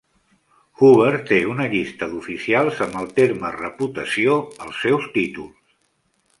[0.79, 5.65] Hoover té una llista d'oficials amb el terme "reputació" als seus títols.